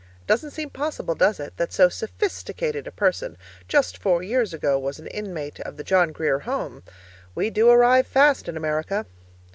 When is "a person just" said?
2.87-3.99